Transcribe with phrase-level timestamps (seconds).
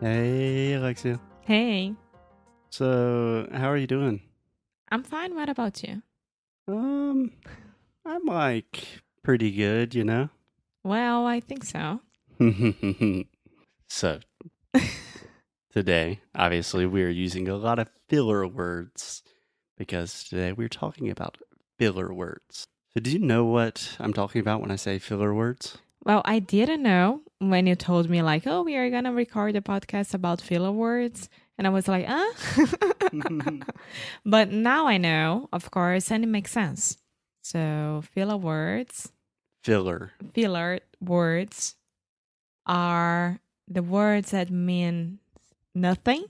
[0.00, 1.20] Hey, Alexia.
[1.44, 1.94] Hey,
[2.70, 4.22] So, how are you doing?
[4.90, 5.34] I'm fine.
[5.34, 6.02] What about you?
[6.68, 7.32] Um,
[8.06, 8.86] I'm like
[9.22, 10.30] pretty good, you know.
[10.84, 12.00] Well, I think so.
[13.90, 14.20] so,
[15.72, 19.22] today, obviously, we are using a lot of filler words
[19.76, 21.36] because today we're talking about
[21.78, 22.64] filler words.
[22.94, 25.76] So, do you know what I'm talking about when I say filler words?
[26.04, 29.56] Well, I didn't know when you told me, like, oh, we are going to record
[29.56, 31.28] a podcast about filler words.
[31.58, 32.32] And I was like, ah.
[34.24, 36.96] but now I know, of course, and it makes sense.
[37.42, 39.12] So, filler words,
[39.64, 40.12] Filler.
[40.34, 41.74] filler words
[42.66, 45.18] are the words that mean
[45.74, 46.24] nothing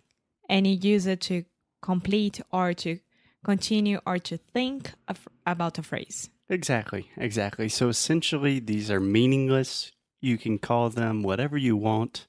[0.48, 1.44] and you use it to
[1.82, 2.98] complete or to
[3.44, 6.28] continue or to think of, about a phrase.
[6.50, 7.68] Exactly, exactly.
[7.68, 9.92] So essentially, these are meaningless.
[10.20, 12.26] You can call them whatever you want.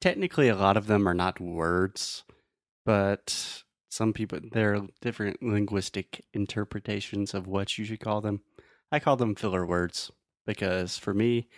[0.00, 2.24] Technically, a lot of them are not words,
[2.84, 8.42] but some people, there are different linguistic interpretations of what you should call them.
[8.92, 10.10] I call them filler words
[10.46, 11.48] because for me,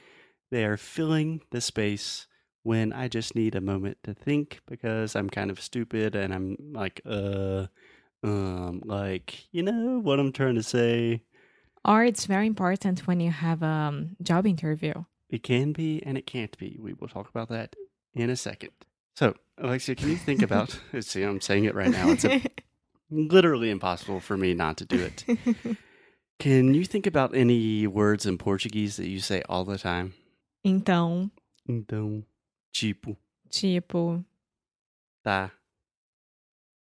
[0.50, 2.27] they are filling the space
[2.62, 6.56] when I just need a moment to think because I'm kind of stupid and I'm
[6.75, 7.69] like, uh,
[8.25, 11.22] um, like, you know what I'm trying to say?
[11.86, 15.04] Or it's very important when you have a um, job interview.
[15.30, 16.76] It can be and it can't be.
[16.80, 17.76] We will talk about that
[18.14, 18.70] in a second.
[19.14, 20.78] So, Alexia, can you think about?
[21.00, 22.10] see, I'm saying it right now.
[22.10, 22.42] It's a,
[23.10, 25.25] literally impossible for me not to do it.
[26.38, 30.12] Can you think about any words in Portuguese that you say all the time?
[30.64, 31.30] então,
[31.69, 32.25] Então,
[32.72, 33.16] tipo,
[33.48, 34.25] tipo,
[35.25, 35.50] tá.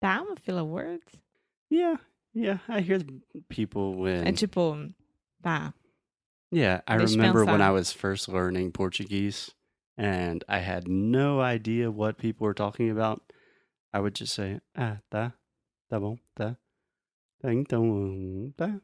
[0.01, 1.05] tá uma filler words?
[1.69, 1.97] Yeah,
[2.33, 2.59] yeah.
[2.67, 2.99] I hear
[3.49, 4.25] people when.
[4.25, 4.75] É tipo,
[5.41, 5.73] tá.
[6.53, 7.61] Yeah, I Deixa eu remember when.
[7.61, 9.51] I was first learning Portuguese
[9.97, 13.21] and I had no idea what people were talking about.
[13.91, 15.33] I would just say, ah, tá,
[15.89, 16.57] tá bom, tá,
[17.41, 18.79] tá, então, tá,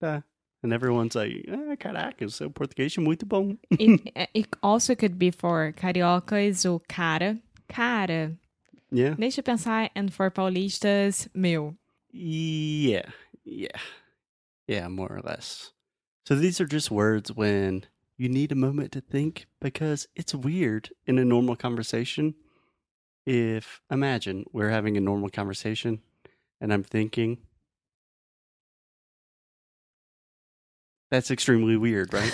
[0.00, 0.24] tá.
[0.62, 3.56] And everyone's like, ah, caraca, eu sou português muito bom.
[3.78, 7.38] It, it also could be for carioca cariocas o cara.
[7.68, 8.38] Cara.
[8.90, 9.90] Yeah, Deixa eu pensar.
[9.94, 11.76] And for paulistas, meu.
[12.14, 13.10] Yeah,
[13.44, 13.76] yeah,
[14.68, 15.72] yeah, more or less.
[16.26, 17.86] So these are just words when
[18.16, 22.36] you need a moment to think because it's weird in a normal conversation.
[23.26, 26.02] If imagine we're having a normal conversation
[26.60, 27.38] and I'm thinking,
[31.10, 32.32] that's extremely weird, right?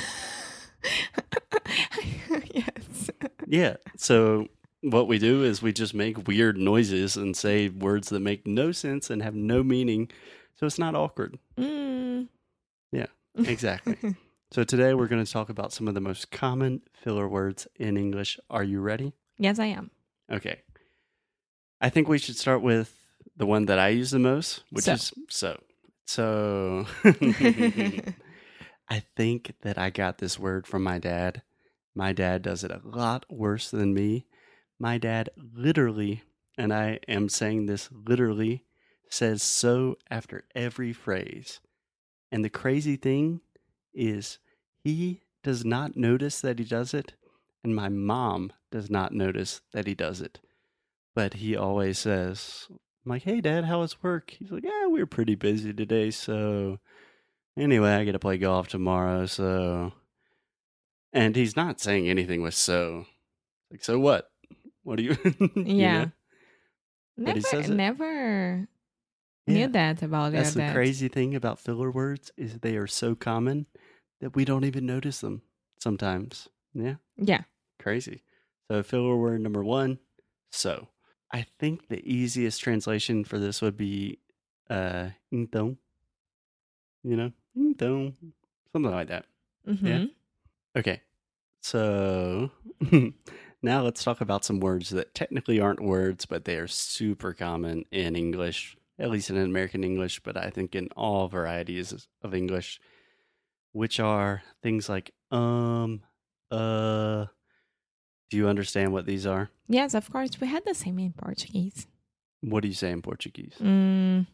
[2.54, 3.10] yes.
[3.46, 3.76] yeah.
[3.96, 4.46] So
[4.82, 8.72] what we do is we just make weird noises and say words that make no
[8.72, 10.10] sense and have no meaning.
[10.56, 11.38] So it's not awkward.
[11.58, 12.28] Mm.
[12.92, 13.96] Yeah, exactly.
[14.52, 17.96] So today we're going to talk about some of the most common filler words in
[17.96, 18.36] English.
[18.50, 19.12] Are you ready?
[19.38, 19.92] Yes, I am.
[20.28, 20.62] Okay.
[21.80, 22.92] I think we should start with
[23.36, 24.92] the one that I use the most, which So.
[24.94, 25.60] is so.
[26.08, 26.84] So
[28.88, 31.42] I think that I got this word from my dad.
[31.94, 34.26] My dad does it a lot worse than me.
[34.80, 36.22] My dad literally,
[36.56, 38.64] and I am saying this literally,
[39.10, 41.60] says so after every phrase.
[42.32, 43.42] And the crazy thing
[43.92, 44.38] is,
[44.82, 47.12] he does not notice that he does it,
[47.62, 50.40] and my mom does not notice that he does it.
[51.14, 54.30] But he always says, I'm like, hey, dad, how was work?
[54.30, 56.10] He's like, yeah, we were pretty busy today.
[56.10, 56.78] So,
[57.58, 59.26] anyway, I get to play golf tomorrow.
[59.26, 59.92] So,
[61.12, 63.04] and he's not saying anything with so.
[63.70, 64.29] Like, so what?
[64.90, 65.16] What do you?
[65.54, 65.98] you Yeah.
[66.00, 66.10] know?
[67.16, 67.74] But Never, he says it.
[67.74, 68.66] never
[69.46, 69.54] Yeah.
[69.54, 73.66] knew that about That's the crazy thing about filler words is they are so common
[74.20, 75.42] that we don't even notice them
[75.78, 76.48] sometimes.
[76.74, 77.42] Yeah, Yeah.
[77.78, 78.24] crazy.
[78.68, 80.00] So filler word number one,
[80.50, 80.88] so.
[81.32, 84.18] I think the easiest translation for this would be
[84.68, 85.76] uh então.
[87.04, 87.32] You know?
[87.56, 88.14] Então.
[88.72, 89.26] Something like that.
[89.64, 90.06] hmm
[90.76, 91.00] Okay.
[91.62, 92.50] So
[93.62, 97.84] now let's talk about some words that technically aren't words, but they are super common
[97.92, 102.80] in English, at least in American English, but I think in all varieties of English.
[103.72, 106.02] which are things like um,
[106.50, 107.26] uh.
[108.30, 109.50] Do you understand what these are?
[109.68, 110.40] Yes, of course.
[110.40, 111.86] We had the same in Portuguese.
[112.42, 113.54] What do you say in Portuguese?
[113.60, 114.26] Mm,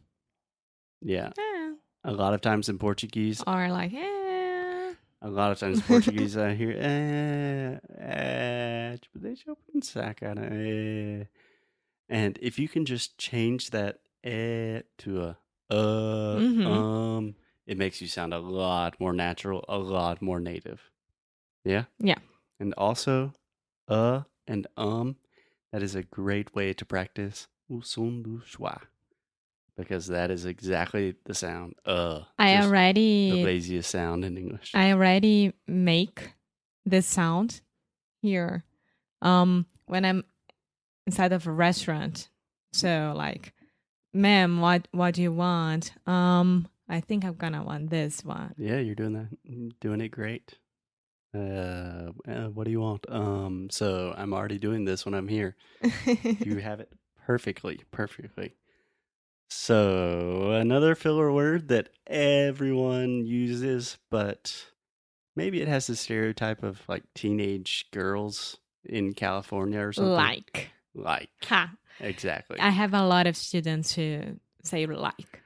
[1.00, 1.31] Yeah.
[1.38, 1.72] eh,
[2.05, 4.25] A lot of times in Portuguese, or like, eh.
[5.22, 11.26] A lot of times Portuguese, I hear, eh, eh, deixa eu pensar, cara, eh.
[12.08, 15.38] And if you can just change that eh to a
[15.70, 16.66] uh, Mhm.
[16.68, 17.34] um,
[17.66, 20.90] it makes you sound a lot more natural, a lot more native.
[21.64, 21.86] Yeah?
[21.98, 22.20] Yeah.
[22.60, 23.32] And also,
[23.88, 25.16] uh and um,
[25.72, 28.82] that is a great way to practice o som do schwa.
[29.76, 31.75] Because that is exactly the sound.
[31.84, 32.20] Uh.
[32.38, 34.73] I already the laziest sound in English.
[34.75, 36.32] I already make
[36.84, 37.61] this sound
[38.23, 38.64] here
[39.23, 40.25] um when I'm
[41.06, 42.28] inside of a restaurant.
[42.73, 43.52] So like,
[44.14, 45.93] ma'am, what what do you want?
[46.06, 48.55] Um, I think I'm gonna want this one.
[48.58, 49.81] yeah, you're doing that.
[49.81, 50.58] Doing it great.
[51.34, 53.05] Uh, uh, what do you want?
[53.11, 55.56] Um, so I'm already doing this when I'm here.
[56.06, 56.90] you have it
[57.26, 58.55] perfectly, perfectly.
[59.48, 64.54] So another filler word that everyone uses, but
[65.34, 70.12] maybe it has the stereotype of like teenage girls in California or something.
[70.12, 70.70] like.
[70.94, 71.72] like Ha.
[72.00, 72.58] exactly.
[72.58, 75.43] I have a lot of students who say like.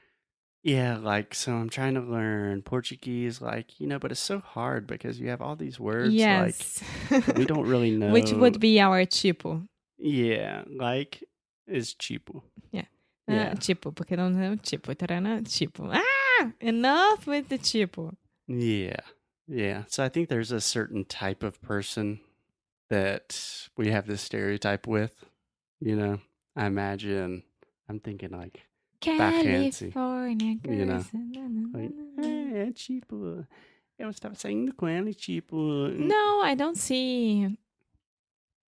[0.63, 1.53] yeah, like so.
[1.53, 5.41] I'm trying to learn Portuguese, like you know, but it's so hard because you have
[5.41, 6.13] all these words.
[6.13, 6.81] yes.
[7.11, 9.67] like we don't really know Which would be our tipo.
[9.97, 11.23] Yeah, like
[11.67, 12.41] is cheapo.
[13.31, 13.53] Ah, Yeah.
[13.59, 14.93] tipo, porque não o tipo.
[14.95, 15.85] Tarana, tipo.
[15.91, 16.51] Ah!
[16.59, 18.11] Enough with the tipo.
[18.47, 19.01] Yeah.
[19.47, 19.83] Yeah.
[19.87, 22.19] So I think there's a certain type of person
[22.89, 25.13] that we have this stereotype with.
[25.79, 26.19] You know,
[26.55, 27.43] I imagine,
[27.89, 28.61] I'm thinking like,
[28.99, 29.71] California
[30.63, 31.13] you know, girls.
[31.13, 31.93] na, na, like
[32.53, 33.43] é tipo,
[33.97, 35.55] eu estava saindo com ela e tipo.
[35.89, 37.57] No, I don't see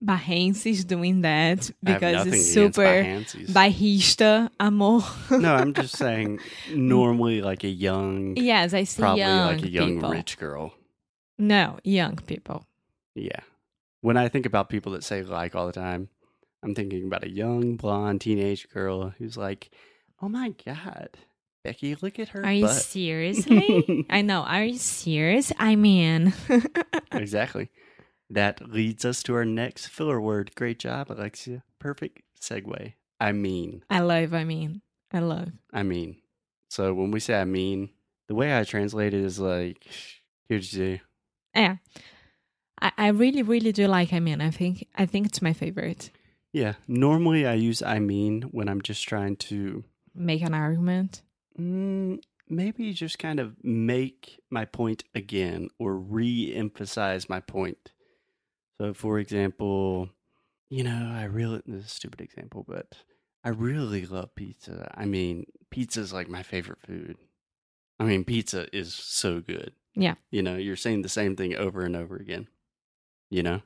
[0.04, 3.06] Barrenses doing that because it's super
[3.50, 5.02] bairrista, amor.
[5.32, 6.40] no, I'm just saying,
[6.74, 10.10] normally like a young, yes, I see probably young like a young people.
[10.12, 10.74] rich girl.
[11.38, 12.66] No, young people.
[13.16, 13.40] Yeah.
[14.02, 16.10] When I think about people that say like all the time,
[16.62, 19.70] I'm thinking about a young blonde teenage girl who's like,
[20.22, 21.10] "Oh my god,
[21.64, 24.06] Becky, look at her Are you butt." seriously?
[24.10, 24.42] I know.
[24.42, 25.54] Are you serious?
[25.58, 26.34] I mean,
[27.14, 27.70] exactly.
[28.34, 30.56] That leads us to our next filler word.
[30.56, 31.64] Great job, Alexia.
[31.80, 32.94] Perfect segue.
[33.20, 34.34] I mean, I love.
[34.34, 34.82] I mean,
[35.12, 35.50] I love.
[35.72, 36.18] I mean.
[36.70, 37.90] So when we say I mean,
[38.28, 39.86] the way I translate it is like,
[40.50, 41.00] here's you.
[41.56, 41.78] Yeah,
[42.82, 44.12] I, I really, really do like.
[44.14, 46.10] I mean, I think I think it's my favorite.
[46.52, 46.74] Yeah.
[46.88, 49.84] Normally I use I mean when I'm just trying to
[50.16, 51.24] Make an argument.
[51.60, 57.92] Mm, maybe just kind of make my point again or re emphasize my point.
[58.80, 60.10] So, for example,
[60.70, 62.98] you know, I really, this is a stupid example, but
[63.44, 64.92] I really love pizza.
[64.96, 67.18] I mean, pizza is like my favorite food.
[68.00, 69.74] I mean, pizza is so good.
[69.96, 70.16] Yeah.
[70.32, 72.48] You know, you're saying the same thing over and over again,
[73.30, 73.62] you know?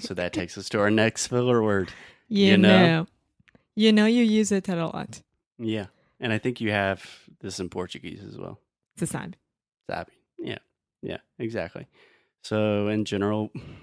[0.00, 1.90] So that takes us to our next filler word.
[2.28, 2.86] you, you know?
[2.86, 3.06] know.
[3.74, 5.20] you know, you use it a lot.
[5.58, 5.86] Yeah.
[6.18, 7.04] And I think you have
[7.40, 8.58] this in Portuguese as well.
[8.98, 9.34] Você sabe.
[9.90, 10.08] Sabe.
[10.38, 10.58] Yeah.
[11.02, 11.86] Yeah, exactly.
[12.46, 13.50] So in general,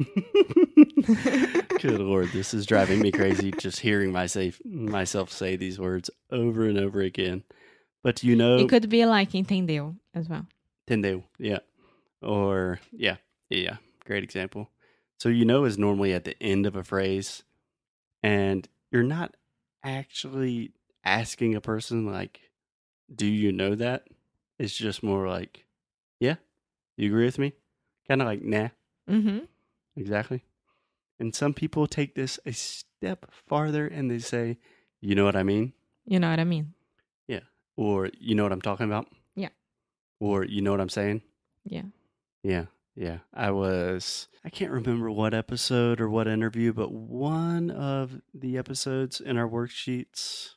[1.81, 6.65] good lord, this is driving me crazy just hearing myself myself say these words over
[6.65, 7.43] and over again.
[8.03, 10.47] But you know, It could be like entendeu as well.
[10.89, 11.59] Tendeu, yeah.
[12.21, 13.17] Or yeah,
[13.49, 14.69] yeah, great example.
[15.19, 17.43] So you know is normally at the end of a phrase,
[18.23, 19.35] and you're not
[19.83, 20.71] actually
[21.03, 22.39] asking a person like,
[23.13, 24.07] "Do you know that?"
[24.57, 25.65] It's just more like,
[26.21, 26.35] "Yeah,
[26.95, 27.51] you agree with me?"
[28.07, 28.69] Kind of like, "Nah,
[29.09, 29.39] Mm-hmm.
[29.95, 30.43] exactly."
[31.19, 34.57] And some people take this a step farther and they say,
[35.01, 35.73] "You know what I mean?"
[36.05, 36.73] You know what I mean?
[37.27, 37.41] Yeah.
[37.77, 39.49] Or "You know what I'm talking about?" Yeah.
[40.19, 41.21] Or "You know what I'm saying?"
[41.65, 41.83] Yeah.
[42.43, 43.19] Yeah, yeah.
[43.33, 49.21] I was, I can't remember what episode or what interview, but one of the episodes
[49.21, 50.49] in our worksheets,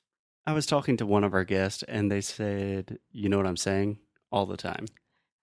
[0.49, 3.57] I was talking to one of our guests and they said, You know what I'm
[3.57, 3.99] saying?
[4.33, 4.87] All the time.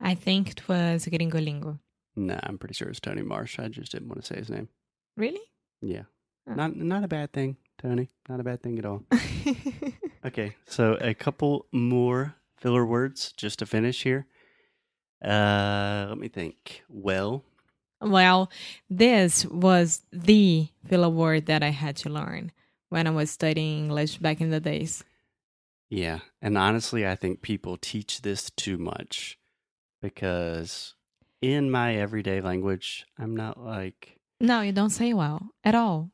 [0.02, 1.80] I think it was Gringolingo.
[2.16, 3.60] Nah, I'm pretty sure it's Tony Marsh.
[3.60, 4.70] I just didn't want to say his name.
[5.18, 5.42] Really?
[5.82, 6.04] Yeah.
[6.48, 6.54] Oh.
[6.54, 8.10] Not, not a bad thing, Tony.
[8.30, 9.04] Not a bad thing at all.
[10.26, 14.26] Okay, so a couple more filler words just to finish here.
[15.24, 16.84] Uh, let me think.
[16.88, 17.44] Well,
[18.00, 18.50] well,
[18.90, 22.54] this was the filler word that I had to learn
[22.90, 25.04] when I was studying English back in the days.
[25.90, 26.20] Yeah.
[26.42, 29.38] And honestly, I think people teach this too much
[30.02, 30.96] because
[31.44, 36.10] in my everyday language, I'm not like, No, you don't say well at all.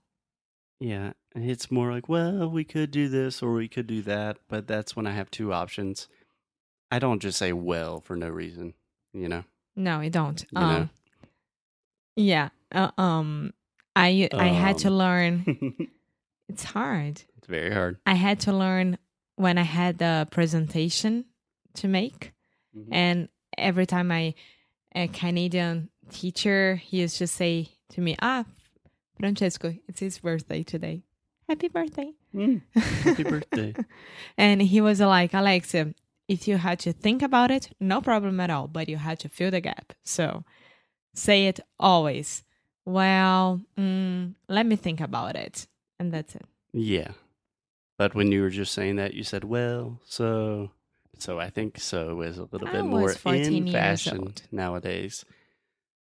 [0.79, 4.67] yeah, it's more like, well, we could do this or we could do that, but
[4.67, 6.07] that's when I have two options.
[6.91, 8.73] I don't just say well for no reason,
[9.13, 9.43] you know?
[9.75, 10.43] No, you don't.
[10.51, 10.65] You know?
[10.65, 10.89] um,
[12.15, 12.49] yeah.
[12.71, 13.53] Uh, um,
[13.95, 14.93] I I had to Um.
[14.95, 15.89] learn.
[16.49, 17.21] it's hard.
[17.37, 17.97] It's very hard.
[18.05, 18.97] I had to learn
[19.35, 21.25] when I had a presentation
[21.75, 22.33] to make,
[22.75, 22.87] Mhm.
[22.91, 24.33] and every time I
[24.95, 28.45] a Canadian teacher, he used to say to me, "Ah,
[29.19, 31.03] Francesco, it's his birthday today.
[31.47, 33.73] Happy birthday!" Mm, happy birthday.
[34.37, 35.93] and he was like, Alexa,
[36.27, 39.29] if you had to think about it, no problem at all, but you had to
[39.29, 39.93] fill the gap.
[40.03, 40.43] So
[41.15, 42.43] say it always.
[42.85, 45.67] Well, mm, let me think about it.
[45.99, 46.45] And that's it.
[46.71, 47.11] Yeah.
[47.97, 50.71] But when you were just saying that, you said, well, so.
[51.19, 54.41] So I think so is a little I bit more was 14 in fashion old.
[54.51, 55.25] nowadays.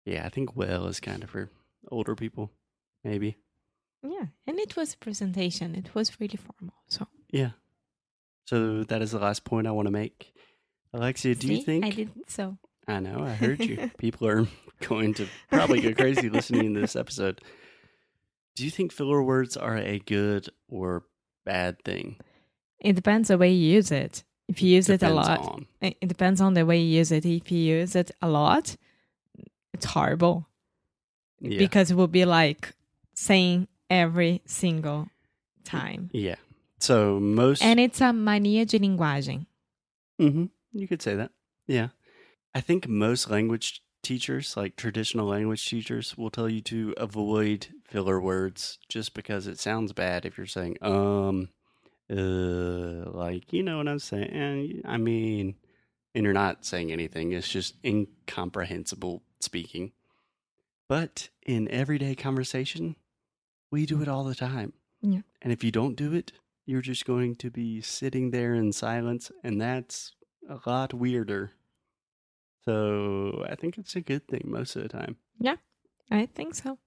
[0.05, 1.49] Yeah, I think well is kind of for
[1.91, 2.51] older people,
[3.03, 3.37] maybe.
[4.01, 4.27] Yeah.
[4.47, 6.75] And it was a presentation, it was really formal.
[6.87, 7.51] So, Yeah.
[8.45, 10.33] So that is the last point I want to make.
[10.93, 11.85] Alexia, do you think?
[11.85, 12.57] I did so.
[12.87, 13.91] I know, I heard you.
[13.99, 14.47] People are
[14.87, 17.41] going to probably go crazy listening to this episode.
[18.55, 21.03] Do you think filler words are a good or
[21.45, 22.17] bad thing?
[22.79, 24.23] It depends the way you use it.
[24.49, 25.67] If you use it a lot, on.
[25.79, 27.23] it depends on the way you use it.
[27.23, 28.75] If you use it a lot,
[29.73, 30.47] it's horrible.
[31.41, 31.59] Yeah.
[31.59, 32.73] because it will be like
[33.13, 35.07] saying every single
[35.63, 36.09] time.
[36.11, 36.35] yeah.
[36.79, 39.45] So most And it's a mania de linguagem.
[40.19, 40.45] Mm-hmm.
[40.73, 41.31] You could say that.
[41.67, 41.89] Yeah.
[42.53, 48.19] I think most language teachers, like traditional language teachers, will tell you to avoid filler
[48.19, 51.49] words just because it sounds bad if you're saying, um,
[52.09, 54.81] uh, like, you know what I'm saying?
[54.85, 55.55] I mean,
[56.15, 57.31] and you're not saying anything.
[57.31, 59.91] It's just incomprehensible speaking.
[60.87, 62.95] But in everyday conversation,
[63.71, 64.73] we do it all the time.
[65.01, 65.21] Yeah.
[65.41, 66.31] And if you don't do it,
[66.65, 70.13] you're just going to be sitting there in silence, and that's
[70.49, 71.51] a lot weirder.
[72.65, 75.17] So I think it's a good thing most of the time.
[75.39, 75.55] Yeah,
[76.11, 76.77] I think so.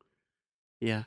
[0.80, 1.04] Yeah.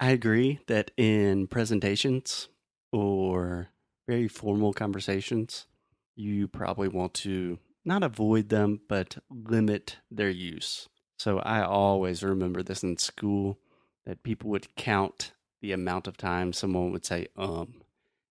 [0.00, 2.48] I agree that in presentations
[2.94, 3.70] or
[4.06, 5.66] very formal conversations,
[6.14, 10.88] you probably want to not avoid them, but limit their use.
[11.18, 13.58] So I always remember this in school
[14.06, 17.74] that people would count the amount of times someone would say, um.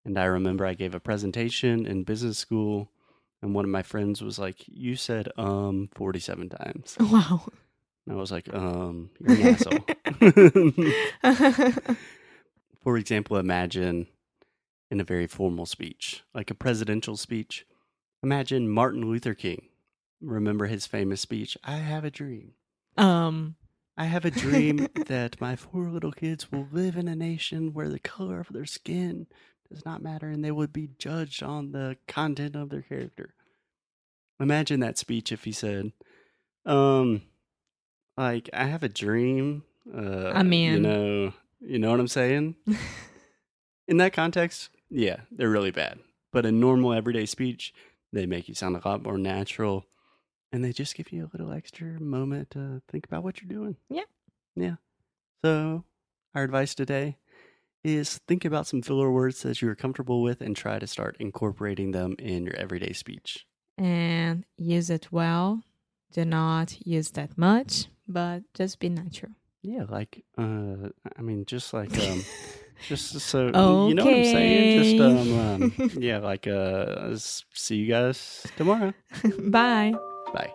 [0.04, 2.90] And I remember I gave a presentation in business school,
[3.42, 6.96] and one of my friends was like, You said, um, 47 times.
[7.00, 7.44] Wow.
[8.06, 9.84] And I was like, um, you're an asshole.
[12.82, 14.06] For example, imagine
[14.90, 17.64] in a very formal speech, like a presidential speech,
[18.22, 19.68] imagine Martin Luther King.
[20.20, 22.52] Remember his famous speech, I have a dream.
[22.96, 23.56] um,
[23.96, 27.88] I have a dream that my four little kids will live in a nation where
[27.88, 29.26] the color of their skin
[29.70, 33.34] does not matter and they would be judged on the content of their character.
[34.40, 35.92] Imagine that speech if he said,
[36.64, 37.22] um,
[38.16, 39.64] like, I have a dream.
[39.94, 42.56] Uh, I mean- you know, you know what I'm saying?
[43.88, 45.98] in that context, yeah, they're really bad.
[46.32, 47.72] But in normal everyday speech,
[48.12, 49.86] they make you sound a lot more natural
[50.52, 53.76] and they just give you a little extra moment to think about what you're doing.
[53.88, 54.02] Yeah.
[54.56, 54.76] Yeah.
[55.44, 55.84] So,
[56.34, 57.16] our advice today
[57.84, 61.92] is think about some filler words that you're comfortable with and try to start incorporating
[61.92, 63.46] them in your everyday speech.
[63.78, 65.62] and use it well.
[66.12, 69.32] Do not use that much, but just be natural.
[69.62, 72.24] Yeah, like uh I mean just like um
[72.86, 74.98] just so you know what I'm saying?
[74.98, 78.92] Just um, um yeah, like uh see you guys tomorrow.
[79.38, 79.94] Bye.
[80.34, 80.52] Bye.